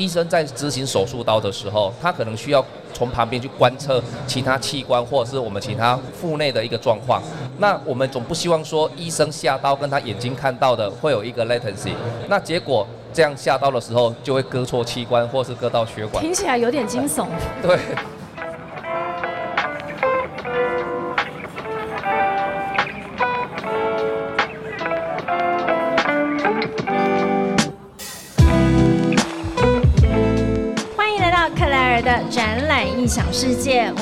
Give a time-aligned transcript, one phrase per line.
[0.00, 2.64] 医生在执行手术刀的时候，他可能需要
[2.94, 7.22] 从旁边去观测其他器官或者是我们其他腹内的一个状况。
[7.58, 11.92] 那我们总不希望说医生下刀跟他眼睛看到的会有一个 latency，
[12.30, 16.24] 那结果这样下刀的时候就会割错器官或是割到血管。
[16.24, 17.26] 听起来有点惊悚。
[17.60, 17.78] 对。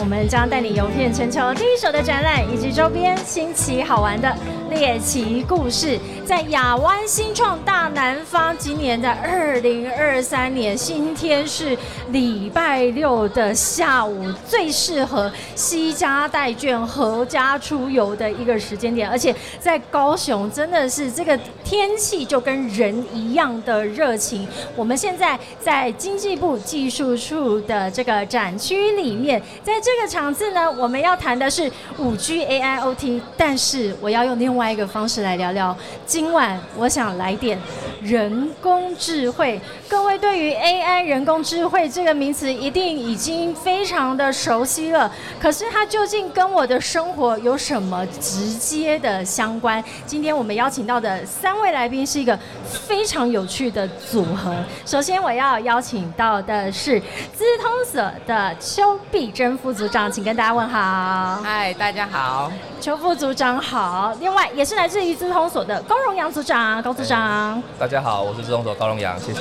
[0.01, 4.33] 我们将带你游遍全球第一手的展览以及周边新奇好玩的
[4.78, 5.98] 猎奇故事。
[6.24, 11.77] 在亚湾新创大南方，今年的二零二三年，今天是
[12.10, 19.09] 礼拜六的下午，最适合西家带眷、合家出游的一个时间点。
[19.09, 24.47] 而且在高雄，真的是这个天气就跟人一样的热情。
[24.77, 35.77] 我们现在在经济部技术处的这个展区里面，在这个场次呢，我们要谈的是五 G AIoT，但是我要用另外一个方式来聊聊。
[36.06, 37.58] 今晚我想来点
[38.02, 39.60] 人工智慧。
[39.88, 45.10] 各位对于 AI 人工智慧这个名词一定已经非常的熟悉了，
[45.41, 49.83] 可是它究竟跟我的生活有什么直接的相关？
[50.06, 54.55] 今天我们邀请到的三位来宾是一个非常有趣的组合。
[54.84, 57.00] 首先我要邀请到的是
[57.34, 61.41] 资通所的邱碧珍副组长，请跟大家问好。
[61.42, 64.15] 嗨，大家好，邱副组长好。
[64.21, 67.62] 另外也是来自于资通所的高荣阳组长，高组长。
[67.79, 69.41] 大家好，我是资通所高荣阳，谢谢。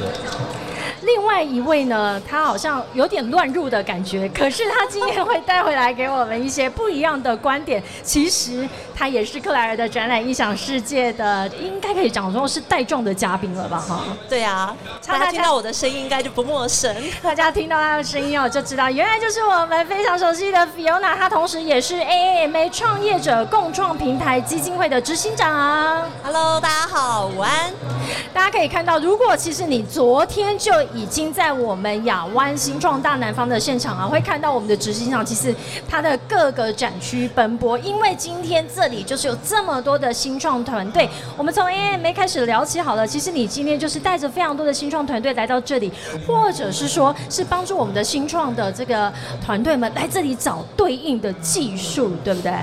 [1.01, 7.81] 另外一位呢，他好像有点乱入的感觉，可是他今天会带回来给我们一些不一样的观点。
[8.03, 13.77] 其实他也是克莱尔的展览异想世界的，应该可以讲说是带状的嘉宾了吧？
[13.77, 14.75] 哈，对啊，
[15.05, 16.95] 大家听到我的声音应该就不陌生。
[17.21, 26.09] 大家听到他的声音哦，就知道原来就是我们非常熟悉的 Fiona，她同时也是 AAMA 创业者共创平台基金会的执行长。
[26.23, 27.96] Hello，大家好，午安。
[28.33, 35.53] 大家可以看到，如果其实你昨天就已经在我们亚湾新创大南方的现场啊，会看到我们的执行长，其实
[35.87, 41.09] 他的各个展区奔波，因为今天这里就是有这么多的新创团队。
[41.35, 45.91] 我们从 AMA 开始聊起好了，其实你今天就是带着非常多的新创团队来到这里，
[46.25, 49.11] 或者是说是帮助我们的新创的这个
[49.43, 52.53] 团队们来这里找对应的技术，对不对？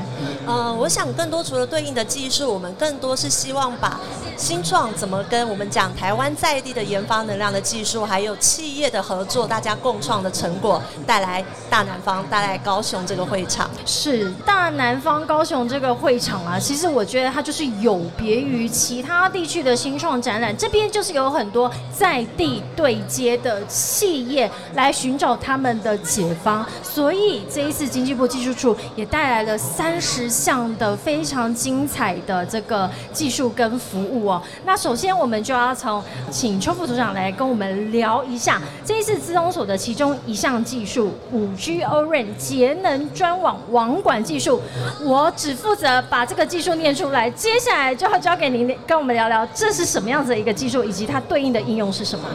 [0.46, 4.00] 呃，我想更多除了对应的技术，我们更多是希望把
[4.36, 13.68] 新创怎么跟我们讲台湾在地的研发能量的技术，还有企业的合作，大家共创的成果，带来大南方，带来高雄这个会场。
[13.84, 34.40] 是大南方高雄这个会场啊，其实我觉得它就是有别于其他地区的新创展览，这边就是有很多在地对接的企业来寻找他们的解方，所以这一次经济部技术处也带来了三十项的非常精彩的这个技术跟服务哦。
[34.64, 44.60] 那首先我我们就要从请邱副组长来跟我们聊一下这一次资通所的其中一项技术五 G O-RAN 节能专网网管技术。
[45.00, 52.28] 我只负责把这个技术念出来，接下来就要交给您跟我们聊聊这是什么样子的一个技术，以及它对应的应用是什么。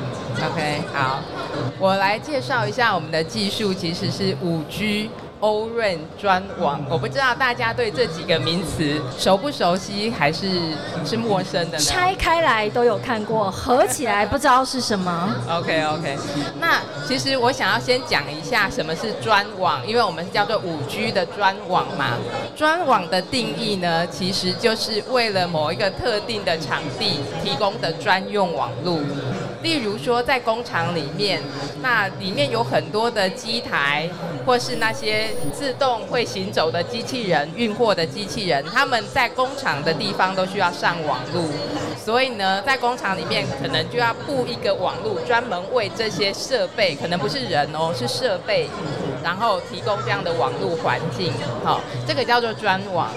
[0.52, 1.20] OK，好，
[1.78, 5.12] 我来介绍一下我们的技术，其实是五 G。
[5.40, 10.48] 欧润专网，我不知道大家对这几个名词熟不熟悉，还是
[11.06, 11.84] 是陌生的呢？
[11.84, 15.36] 拆开来都有看过，合起来不知道是什么。
[15.50, 16.18] OK OK，
[16.60, 22.18] 那其实我想要先讲一下什么是专网，因为我们叫做五 G 的专网嘛。
[22.56, 29.00] 专网的定义呢，其实就是为了某一个特定的场地提供的专用网络。
[29.62, 31.42] 例如说，在工厂里面，
[31.82, 34.10] 那里面有很多的机台，
[34.46, 41.50] 或是那些自动会行走的机器人、运货的机器人，他们在工厂的地方都需要上网路，
[42.04, 48.70] 所以呢，在工厂里面可能就要布一个网路，专门为这些设备，可能不是人哦，是设备，
[49.22, 51.34] 然后提供这样的网路环境，
[51.66, 53.10] 好，这个叫做专网。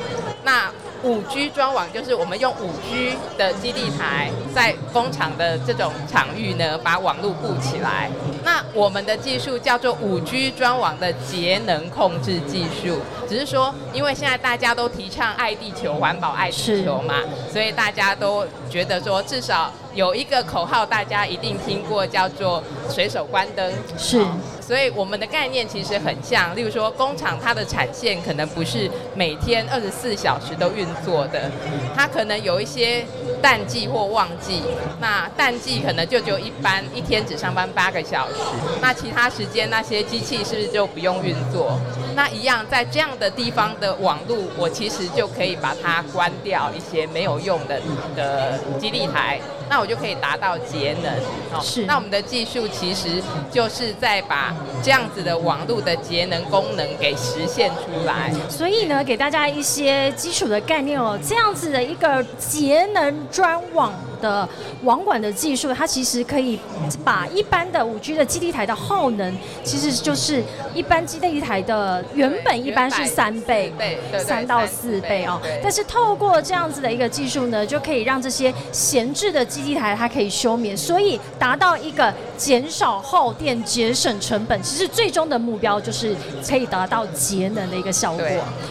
[0.44, 0.68] 那
[1.02, 8.08] 五 G 专网就是我们用五 G 的基地台，在工厂的这种场域呢，把网络布起来。
[8.44, 12.98] 那我们的技术叫做五 G 专网的节能控制技术，
[13.28, 17.14] 只是说，因为现在大家都提倡爱地球、环保爱地球嘛，
[17.50, 23.72] 所以大家都觉得说，至少有一个口号大家一定听过，叫做随手关灯。
[23.96, 24.24] 是。
[24.60, 31.50] 所以我们的概念其实很像，例如说工厂它的产线可能不是每天二十四小时都运作的，
[31.94, 33.04] 它可能有一些
[33.42, 34.62] 淡季或旺季。
[35.00, 38.34] 那淡季可能就只有一般一天只上班八个小时，
[38.80, 41.78] 那其他时间那些机器是不是就不用运作？
[42.14, 47.80] 那一样在这样的地方的网络，我其实就可以把它关掉一些没有用的
[48.14, 49.40] 的基地台，
[49.72, 51.10] 那我就可以达到节能。
[51.50, 58.30] 哦是那我们的技术其实就是在把这样子的网络的节能功能给实现出来。
[58.50, 64.48] 所以呢，给大家一些基础的概念哦，这样子的一个节能专网的
[64.84, 66.58] 网管的技术，它其实可以
[67.04, 70.42] 把一般的五 G 的基地台的耗能，其实就是
[70.72, 73.70] 一般基地台的原本一般是三倍。
[73.78, 84.62] 对三到四倍哦，但是透过这样子的一个技术呢，就可以让这些闲置的基地台它可以休眠，所以达到一个减少耗电、节省成本。
[84.62, 86.14] 其实最终的目标就是
[86.48, 88.24] 可以达到节能的一个效果。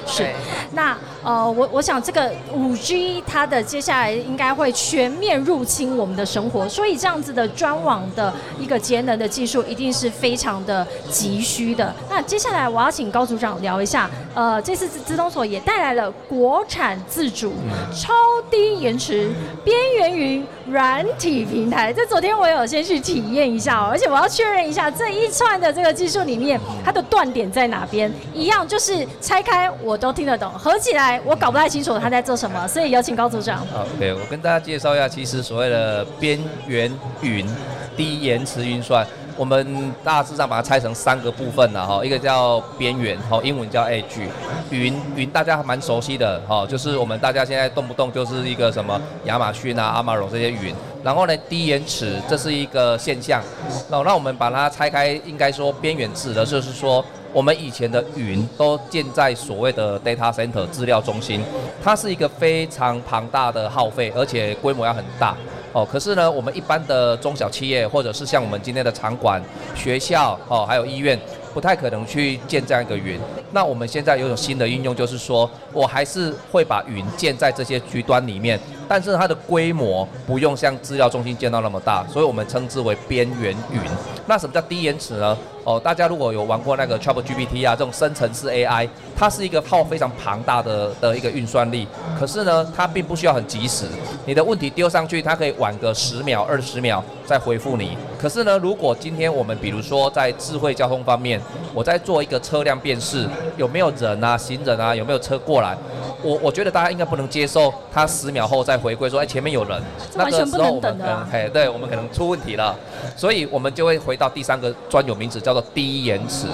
[0.07, 0.25] 是，
[0.71, 11.94] 那呃，我我想这个五 G 它的接下来应该会全面入侵我们的生活，所以这样子的专网的一个节能的技术一定是非常的急需的。
[12.10, 17.54] 那接下来我要请高组长聊一下，呃，这次资资通所也带来了国产自主、
[17.94, 18.14] 超
[18.51, 19.31] 低延迟、
[19.63, 21.92] 边缘云软体平台。
[21.94, 28.12] 这昨天我有先去体验一下、哦，而且我要确认一下这一串的这个技术里面，它的断点在哪边？
[28.33, 32.68] 一样就是拆开我都听得懂，合起来我搞不太清楚它在做什么。
[32.68, 33.65] 所以有请高组长。
[33.68, 36.38] 好，OK，我跟大家介绍一下，其实所谓的边
[36.68, 37.48] 缘云
[37.95, 39.07] 低延迟运算，
[39.42, 44.22] 我们大致上把它拆成三个部分了哈，一个叫边缘，哈，英文叫 edge，
[44.70, 53.42] 云云大家还蛮熟悉的哈，就是我们大家现在动不动就是一个什么亚马逊啊、阿玛荣这些云，然后呢低延迟这是一个现象，
[53.90, 57.04] 那那我们把它拆开，应该说边缘指的就是说。
[57.34, 61.42] 我们以前的云都建在所谓的 data center 资料中心，
[61.82, 65.34] 它是一个非常庞大的耗费，而且规模要很大。
[65.74, 69.42] 哦，可是呢，我们一般的中小企业，或者是像我们今天的场馆、
[69.74, 71.18] 学校，哦，还有医院，
[71.54, 73.18] 不太可能去建这样一个云。
[73.54, 83.80] 那我们现在有种新的应用，就是说我还是会把云建在这些局端里面，但是它的规模不用像资料中心建到那么大，所以我们称之为边缘云。
[84.28, 85.38] 那什么叫低延迟呢？
[85.63, 91.88] 哦，大家如果有玩过那个 Chat GPT 啊，这种生成式 AI，它是一个耗非常庞大的的一个运算力，
[92.19, 93.86] 可是呢，它并不需要很及时。
[94.25, 97.96] 你的问题丢上去，它可以晚个十秒、二十秒再回复你。
[98.19, 101.40] 可是呢，如果今天我们比如说在智慧交通方面，
[101.74, 105.78] 我在做一个车辆辨识，有没有人啊、行人啊，有没有车过来？
[106.24, 109.82] 我我觉得大家应该不能接受，他十秒后再回归说，哎，前面有人，
[110.16, 112.76] 那个时候我们可能，嘿，对我们可能出问题了，
[113.16, 116.48] 所以我们就会回到第三个专有名词，叫做低延迟。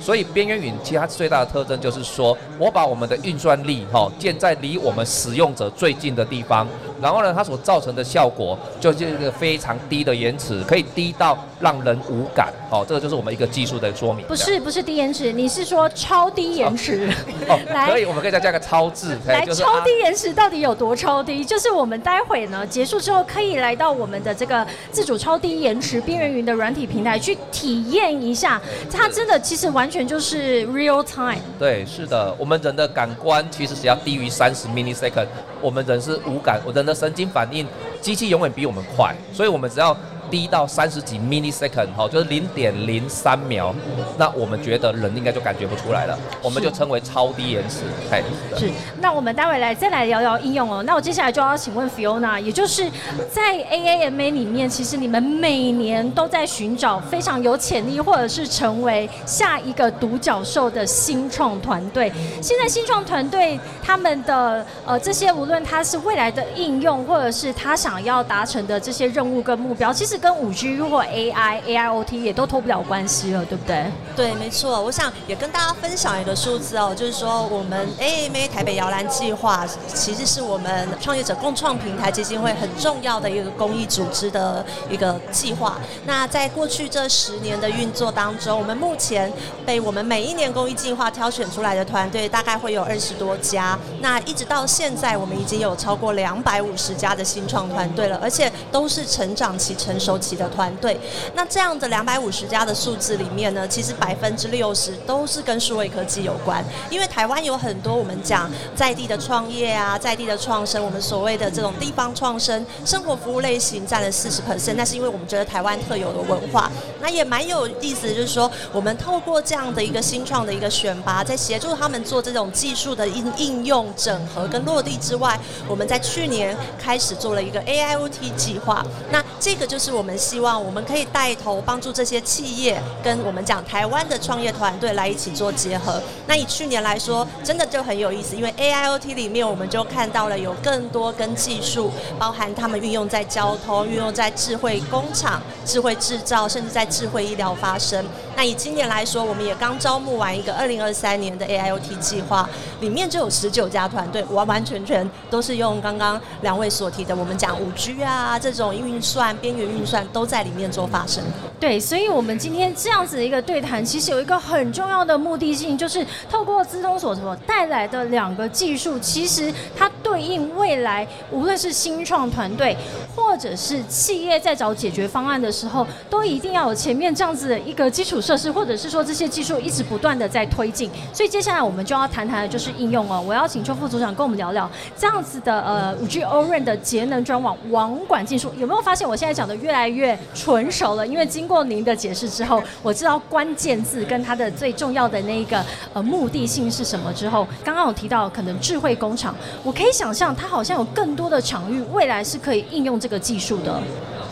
[0.00, 6.66] 所以边缘云其实它最大的特征就是说，我把我们的运算力哈、建在离我们使用者最近的地方，
[7.00, 12.52] 然后呢，它所造成的效果就是一个非常低的延迟，可以低到让人无感。
[12.70, 14.26] 哦，这个就是我们一个技术的说明。
[14.26, 17.08] 不是不是低延迟，你是说超低延迟？
[17.48, 21.44] 哦， 来可以，我们可以再加个超字，嘿来，超啊低延迟到底有多超低？
[21.44, 31.40] 就是我们待会呢结束之后，可以来到我们的这个自主超低延迟边缘云的软体平台去体验一下，它真的其实完全就是 real time。
[31.58, 35.26] 对，是的，我们人的感官其实只要低于三十 millisecond，
[35.60, 37.66] 我们人是无感，我人的神经反应，
[38.00, 39.96] 机器永远比我们快，所以我们只要
[40.30, 43.74] 低到三十几 millisecond，哈，就是零点零三秒，
[44.18, 50.82] 那我们觉得人应该就感觉不出来了，我们就称为超低延迟，嘿，的是，那我们待会来再来聊聊应用哦。
[50.84, 52.90] 那我接下来就要请问 Fiona，也就是
[53.30, 62.12] 在 AAMA 里面，其实你们每年都在寻找非常有潜力，或者是成为下一个独角兽的新创团队。
[62.42, 73.84] 现在新创团队他们的呃这些，无论它是未来的应用，或者是他想要达成的这些任务跟目标，其实跟五 G 或 AI、AIoT 也都脱不了关系了，对不对？
[74.16, 85.76] 对，没错，我想也跟大家分享一个数字哦，就是说我们 AMA 台北摇篮计划其实是我们创业者共创平台基金会很重要的一个公益组织的一个计划。
[86.06, 89.30] 那在过去这十年的运作当中，我们目前
[89.66, 93.78] 被我们每一年公益计划挑选出来的团队大概会有二十多家。
[94.04, 101.00] 那一直到现在，我们已经有超过两百五十家的新创团队了，而且都是成长期、成熟期的团队。
[101.34, 116.70] 那这样的两百五十家的数字里面呢，其实百分之六十都是跟数位科技有关，因为台湾有很多我们讲在地的创业啊，在地的创生，我们所谓的这种地方创生，生活服务类型占了四十 percent，那是因为我们觉得台湾特有的文化。
[117.00, 128.84] 那也蛮有意思，就是说我们透过这样的一个新创的一个选拔，在协助他们做这种技术的应应用整合跟落地之外，我们在去年开始做了一个 AIoT 计划。
[129.10, 136.00] 那这个就是我们希望我们可以带头帮助这些企业跟我们讲台湾的创业团队来一起做结合。
[136.26, 148.04] 那以去年来说，真的就很有意思，因为 AIoT 里面我们就看到了有更多跟技术，包含他们运用在交通、运用在智慧工厂、智慧制造，甚至在智慧医疗发生。
[148.36, 152.48] 那以今年来说，我们也刚招募完一个二零二三年的 AIoT 计划，
[152.80, 161.22] 里面就有十九家家团队，完完全全都是用刚刚两位所提的，我们讲五 G 啊这种运算、边缘运算都在里面做发生。
[161.60, 172.76] 对，所以我们今天这样子的一个对谈，其实有一个很重要的目的性，就是透过资通所所带来的两个技术，其实它对应未来无论是新创团队，
[173.24, 180.90] 或者是企业在找解决方案的时候，都一定要有前面这样子的一个基础设施，或者是说这些技术一直不断的在推进。
[181.12, 183.20] 所以接下来我们就要谈谈的就是应用哦。
[183.26, 191.06] 我要请邱副组长跟我们聊聊这样子的呃五 G O-RAN 的节能专网网管技术，有没有发现我现在讲的越来越纯熟了？
[191.06, 203.80] 因为经过您的解释之后，我知道关键字跟它的最重要的那一个呃目的性是什么之后，刚刚有提到可能智慧工厂，我可以想象它好像有更多的场域，未来是可以应用这个个技术的。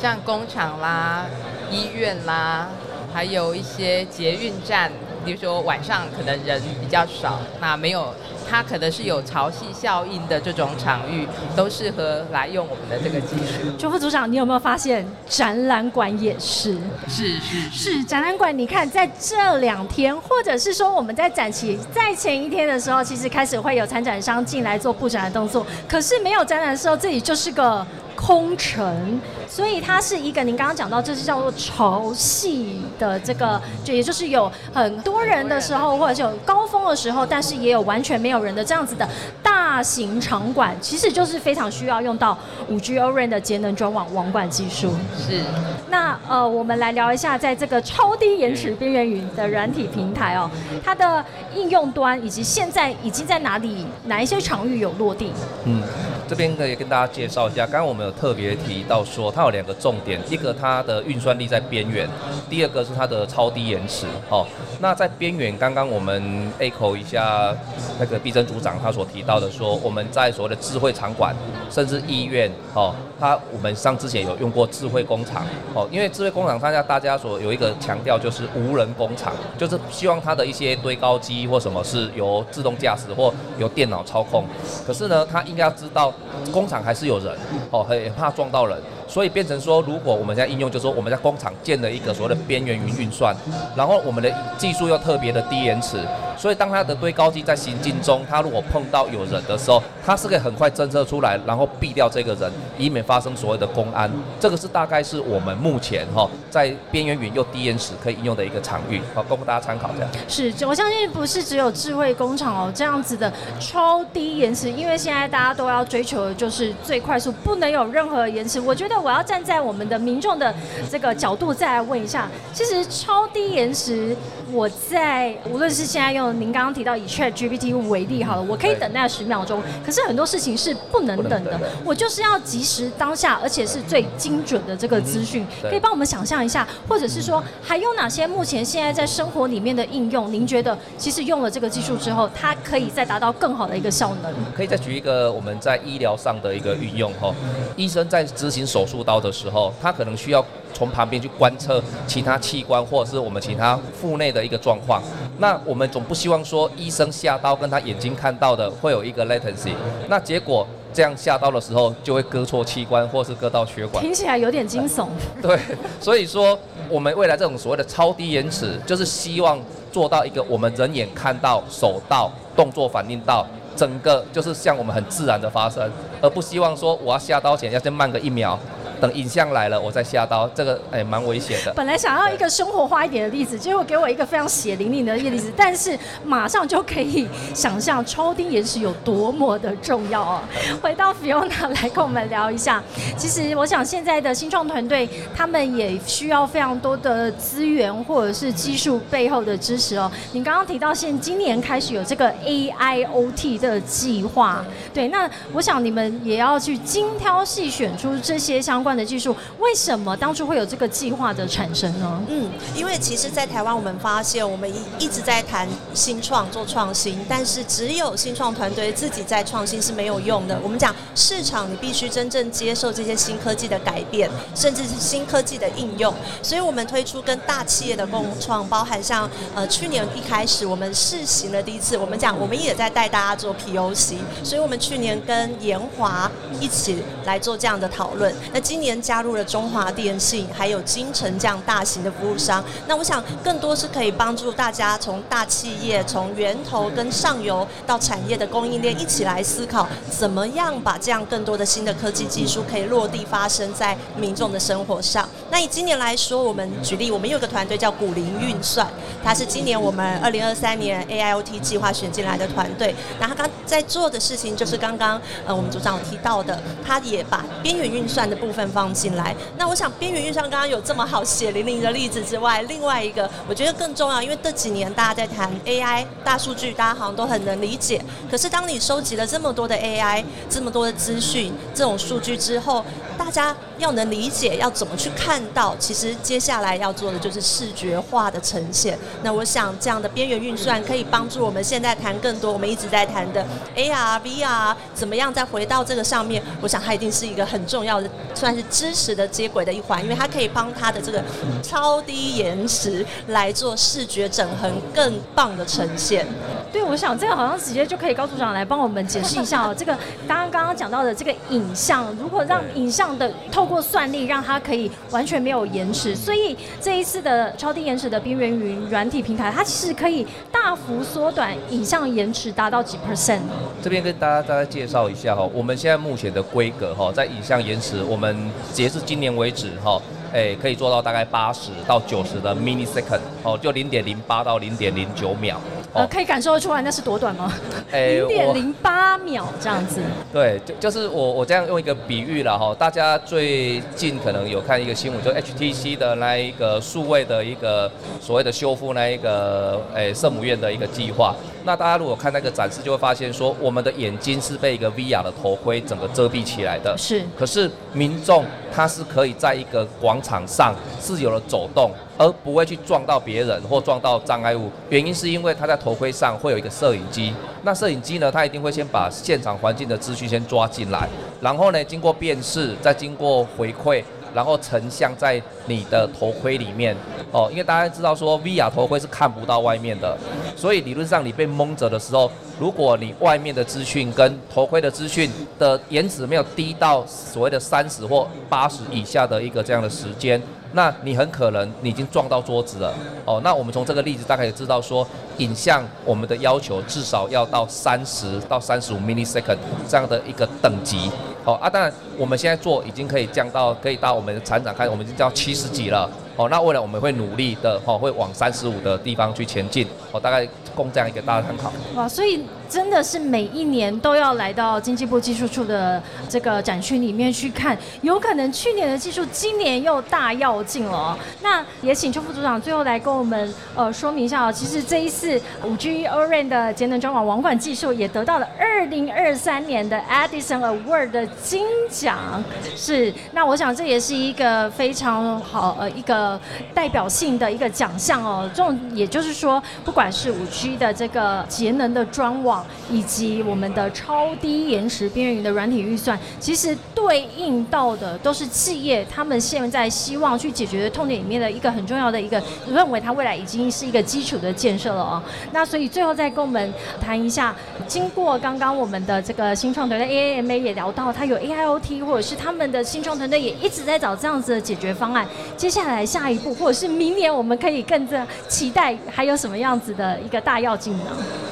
[0.01, 1.25] 像工厂啦、
[1.71, 2.69] 医院啦，
[3.15, 4.91] 还有一些捷运站，
[5.25, 8.13] 比如说晚上可能人比较少，那没有
[8.51, 13.79] 它可能是有潮汐效应的这种场域，都适合来用我们的这个技术。
[13.79, 16.77] 邱副组长，你有没有发现展览馆也是？
[17.07, 27.87] 是是是展览馆，你看在这两天，或者是说我们在展期在前一天的时候，其实开始会有参展商进来做布展的动作，可是没有展览的时候，这里就是个
[28.25, 29.21] 空城，
[29.55, 39.07] 所以它是一个您刚刚讲到，这是叫做潮汐的这个，就也就是有很多人的时候，或者是有高峰的时候，但是也有完全没有人的这样子的
[39.43, 42.39] 大型场馆，其实就是非常需要用到
[42.71, 44.95] 五 G O-RAN 的节能专网网管技术。
[45.19, 45.43] 是，
[45.91, 50.51] 那呃，我们来聊一下，在这个超低延迟边缘云的软体平台哦，
[50.83, 51.23] 它的
[51.55, 55.31] 应用端以及现在已经在哪里哪一些场域有落地？
[55.65, 55.83] 嗯，
[56.27, 62.09] 这边可以跟大家介绍一下，刚刚我们有特别提到说，它有两个重点，一个它的运算力在边缘，
[62.49, 64.07] 第二个是它的超低延迟。
[64.29, 64.47] 哦，
[64.81, 67.55] 那在边缘，刚刚我们 echo 一下
[67.99, 71.35] 那个毕珍组长他所提到的说，我们在所谓的智慧场馆，
[71.71, 75.45] 甚至医院，哦，他我们上之前有用过智慧工厂，
[75.75, 84.45] 哦，因为智慧工厂大家大家所有一个强调就是无人工厂，就是希望它的一些堆高机或什么是由自动驾驶或由电脑操控，
[84.87, 86.13] 可是呢，它应该要知道
[86.51, 87.37] 工厂还是有人，
[87.71, 88.79] 哦，很怕撞到人。
[89.13, 93.37] 所以变成说，如果我们在应用，就是说我们在工厂建了一个所谓的边缘云运算，
[93.77, 95.99] 然后我们的技术又特别的低延迟，
[96.39, 104.11] 所以当它的堆高机在行进中，它如果碰到有人的时候，它是可以很快侦测出来，然后避掉这个人，以免发生所谓的公安。
[104.41, 110.11] 这个是大概是我们目前哈在边缘云又低延迟可以应用的一个场域，好供大家参考这样。
[110.27, 118.59] 是，我相信不是只有智慧工厂哦，这样子的超低延迟，因为现在大家都要追求的就是最快速，不能有任何延迟。
[118.59, 120.55] 我觉得我要站在我们的民众的
[120.91, 124.17] 这个角度再来问一下，其实超低延迟，
[124.53, 144.33] 我在无论是现在用您刚刚提到以 Chat GPT 为例好了，我可以等待十秒钟，可是很多事情是不能等的，我就是要及时当下，而且是最精准的这个资讯，可以帮我们想象一下，或者是说还有哪些目前现在在生活里面的应用，您觉得其实用了这个技术之后，它可以再达到更好的一个效能？
[144.55, 147.35] 可以再举一个我们在医疗上的一个运用哈，
[147.77, 150.45] 医生在执行手术刀的时候，他可能需要
[150.75, 155.01] 从旁边去观测其他器官或者是我们其他腹内的一个状况。
[155.39, 159.71] 那我们总不希望说医生下刀跟他眼睛看到的会有一个 latency，
[160.09, 164.03] 那结果这样下刀的时候就会割错器官或是割到血管。
[164.03, 165.07] 听起来有点惊悚。
[165.41, 165.57] 对，
[166.01, 166.59] 所以说
[166.89, 169.61] 我们未来这种所谓的超低延迟，就是希望
[169.93, 173.47] 做到一个我们人眼看到、手到、动作反应到。
[173.75, 178.57] 整个就是像我们很自然的发生，而不希望说我要下刀前要先慢个一秒，
[179.03, 181.73] 等影像来了我再下刀，这个哎蛮危险的。
[181.75, 190.41] 本来想要一个生活化一点的例子，结果给我一个非常血淋淋的一个例子，但是马上就可以想象超低延迟有多么的重要哦。
[190.81, 192.81] 回到 Fiona 来跟我们聊一下，
[193.17, 200.09] 其实我想现在的新创团队他们也需要非常多的资源或者是技术背后的支持哦。
[200.31, 208.92] 你刚刚提到现今年开始有这个 AIoT 的计划，对，那我想你们也要去精挑细选出这些相关。
[208.97, 209.35] 的技术。
[209.59, 212.23] 为什么当初会有这个计划的产生呢？
[212.29, 220.59] 嗯，因为其实，在台湾我们发现，我们一一直在谈新创做创新，但是只有新创团队自己在创新是没有用的。
[220.63, 226.15] 我们讲市场，你必须真正接受这些新科技的改变，甚至是新科技的应用。
[226.43, 236.31] 所以我们推出跟大企业的共创，包含像呃去年一开始我们试行了第一次，我们讲我们也在带大家做 POC，所以我们去年跟延华
[236.61, 238.33] 一起来做这样的讨论。
[238.53, 242.65] 那今今年加入了中华电信，还有金城这样大型的服务商。
[242.89, 255.29] 那我想更多是可以帮助大家从大企业从源头跟上游到产业的供应链一起来思考，怎么样把这样更多的新的科技技术可以落地发生在民众的生活上。
[255.51, 258.89] 那以今年来说，我们举例，我们有个团队叫古灵运算，
[259.23, 262.95] 它是今年我们二零二三年 AIoT 计划选进来的团队。
[263.21, 269.35] 那他刚在做的事情就是刚刚呃我们组长有提到的，他也把边缘运算的部分放进来。
[269.57, 278.03] 那我想边缘运算刚刚有这么好血淋淋的例子之外，另外一个我觉得更重要，因为这几年大家在谈 AI 大数据，大家好像都很能理解。
[278.31, 282.85] 可是当你收集了这么多的 AI，这么多的资讯，这种数据之后，
[283.17, 285.77] 大家要能理解，要怎么去看到？
[285.79, 288.99] 其实接下来要做的就是视觉化的呈现。
[289.23, 293.45] 那我想这样的边缘运算可以帮助我们现在谈更多我们一直在谈的
[293.77, 296.43] AR、VR，怎么样再回到这个上面？
[296.61, 301.23] 我想它一定是一个很重要的，算是知识的接轨的一环，因为它可以帮它的这个
[301.63, 306.27] 超低延迟来做视觉整合更棒的呈现。
[306.73, 309.75] 对，我想这个好像直接就可以高组长来帮我们解释一下哦。
[309.77, 309.95] 这个
[310.27, 323.41] 刚刚刚刚讲到的这个影像，如果让影像的透过算力让它可以完全没有延迟，所以这一次的超低延迟的边缘云软体平台，它其实可以大幅缩短影像延迟，达到几 percent。
[323.83, 328.42] 这边跟大家大家介绍一下哈，我们现在目前的规格哈，在影像延迟，我们
[328.73, 330.01] 截至今年为止哈。
[330.33, 335.61] 哎，可以做到大概八十到九十的 mini second，哦，就零点零八到零点零九秒。
[335.95, 337.53] 呃，可以感受得出来那是多短吗？
[337.91, 340.01] 哎，零点零八秒这样子。
[340.33, 351.35] 对，就就是我我这样用一个比喻了哈，大家最近可能有看一个新闻，就 HTC 的那一个数位的一个所谓的修复那一个哎圣母院的一个计划。
[351.65, 356.97] 那大家如果看那个展示，就会发现说，我们的眼睛是被一个 VR 的头盔整个遮蔽起来的。
[356.99, 357.23] 是。
[357.39, 364.71] 可是民众他是可以在一个广场上自由的走动，而不会去撞到别人或撞到障碍物。
[364.91, 371.09] 原因是因为他在头盔上会有一个摄影机，那摄影机呢，它一定会先把现场环境的资讯先抓进来，
[371.41, 374.05] 然后呢，经过辨识，再经过回馈。
[374.35, 376.97] 然后成像在你的头盔里面
[377.33, 380.17] 哦，因为大家知道说 VR 头盔是看不到外面的，
[380.57, 390.41] 所以理论上你被蒙着的时候，如果你外面的资讯跟头盔的资讯的延迟没有低到所谓的三十或八十以下的一个这样的时间，
[390.73, 392.93] 那你很可能你已经撞到桌子了
[393.25, 393.41] 哦。
[393.45, 395.07] 那我们从这个例子大概也知道说，
[395.39, 399.59] 影像我们的要求至少要到三十到三十五 millisecond
[399.89, 401.11] 这样的一个等级。
[401.45, 406.09] 好啊，当然我们现在做已经可以降到可以到我们的厂长看，我们已经到七十几了。
[406.37, 409.87] 哦，那未来我们会努力的，哦，会往三十五的地方去前进。
[410.11, 411.73] 哦，大概供这样一个大家参考。
[411.95, 421.17] 哇，所以真的是每一年都要来到经济部技术处的这个展区里面去看，有可能去年的技术今年又大跃进了。
[421.43, 424.53] 那也请邱副组长最后来跟我们呃说明一下哦。
[424.53, 432.43] 其实这一次五 G O-RAN 的节能专网网管技术也得到了二零二三年的 Edison Award 的金奖。
[432.77, 436.32] 是，那我想这也是一个非常好呃一个。
[436.75, 455.23] 代表性的一个奖项哦，这种也就是说，不管是五 G 的这个节能的专网，以及我们的超低延时边缘云的软体预算，其实对应到的都是企业他们现在希望去解决的痛点里面的一个很重要的一个，认为它未来已经是一个基础的建设了哦。
[455.53, 457.55] 那所以最后再跟我们谈一下，
[457.87, 466.05] 经过刚刚我们的这个新创团队 AAMA 也聊到，它有 AIoT，或者是他们的新创团队也一直在找这样子的解决方案，接下来。
[466.13, 471.07] 下一步，或者是明年，我们可以更加期待还有什么样子的一个大要进呢？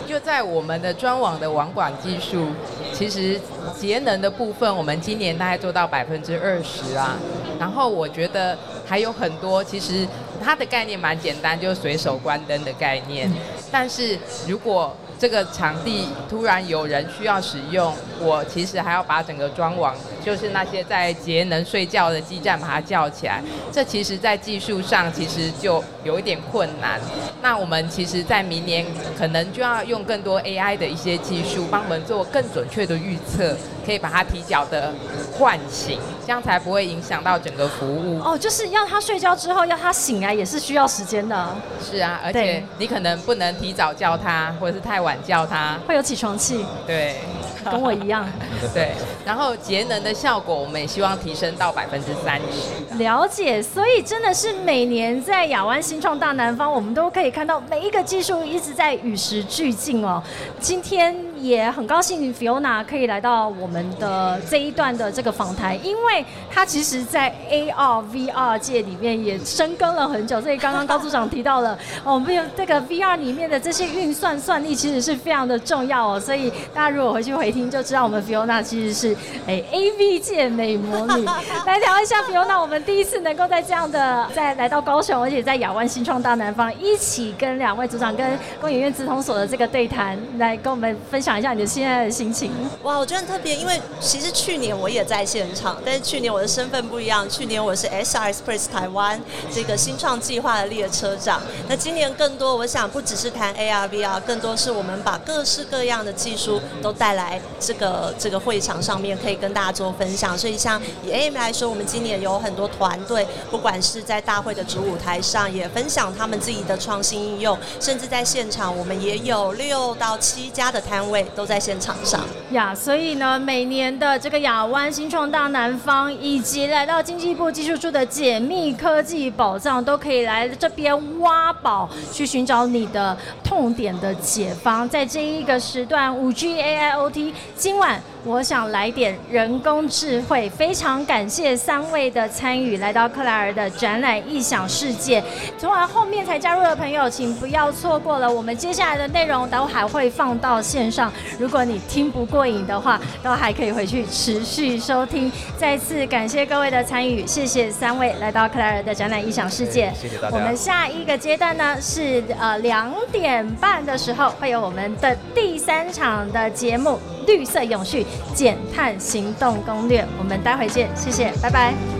[0.07, 2.49] 就在我们的专网的网管技术，
[2.92, 3.40] 其实
[3.79, 7.16] 节能的部分，我们今年大概做到百分之二十啊。
[7.59, 10.07] 然后我觉得还有很多，其实
[10.44, 13.33] 它的概念蛮简单，就是随手关灯的概念。
[13.73, 23.43] 但是如果这个场地突然有人需要使用，我其实还要把整个装网，就是那些在节能睡觉的基站把它叫起来。
[23.71, 26.99] 这其实，在技术上其实就有一点困难。
[27.43, 28.87] 那我们其实，在明年
[29.19, 33.55] 可能就要用更多 AI 的一些技术，帮我们做更准确的预测。
[33.90, 34.94] 可以把它提早的
[35.37, 38.20] 唤醒，这样才不会影响到整个服务。
[38.20, 45.76] 哦，就是要他睡觉之后要他醒来也是需要时间的，是啊，而且你可能不能提早叫他，或者是太晚叫他。
[45.88, 47.16] 会有起床气，对，
[47.70, 48.27] 跟我一样。
[48.75, 48.92] 对，
[49.25, 52.94] 然后节能的效果，我们也希望提升到百分之三十。
[52.96, 60.23] 了解，所以真的是每年在亚湾新创大南方，我们都可以看到每一个技术一直在与时俱进哦。
[60.61, 81.25] 今天也很高兴 Fiona 可以来到我们的这一段的这个访谈，因为她其实在 AR VR 界里面也深耕了很久，所以刚刚高组长提到了，哦我们有这个 VR 里面的这些运算算力其实是非常的重要哦，所以大家如果回去回听就知道我们 Fiona 其实是哎 AV 界美魔女。
[81.67, 92.51] 来聊一下 Fiona，我们第一次能够在这样的在来到高雄，而且在亚湾新创大南方一起跟两位组长跟工研院资通所的这个对谈，来跟我们分享一下你的现在的心情。
[92.83, 99.21] 哇，我觉得很特别，因为其实去年我也在现场，但是去年我的身份不一样，去年我是 SR Express 台湾
[99.53, 101.41] 这个新创计划的列车长。
[101.69, 110.37] 那今年更多，我想不只是谈 AR VR，更多是我们把各式各样的技术都带来这个这个会场上面，可以跟大家做分享。
[110.37, 122.20] 所以像以 AM 来说，我们今年有很多团队，不管是在大会的主舞台上，也分享他们自己的创新应用，甚至在现场，我们也有六到七家的摊位都在现场上。
[122.53, 134.88] 呀所以呢，每年的这个亚湾新创大南方，以及来到经济部技术处的解密科技宝藏，都可以来这边挖宝，去寻找你的痛点的解方。
[134.88, 140.49] 在这一个时段，五 G AIoT，今晚我想来点人工智慧。
[140.51, 145.23] 非常感谢三位的参与，来到克莱尔的展览异想世界。
[145.59, 151.13] 昨晚后面才加入的朋友，请不要错过了我们接下来的内容，都还会放到线上。
[151.39, 155.31] 如果你听不过瘾的话，都还可以回去持续收听。
[155.57, 159.93] 再次感谢各位的参与，谢谢三位来到克莱尔的展览异想世界。
[159.95, 166.91] 谢谢大家我们下一个阶段呢是呃两点半的时候，会有我们的第三场的节目
[167.27, 170.03] 《绿色永续减碳行动攻略》。
[170.18, 172.00] 我们待会见，谢谢，拜拜。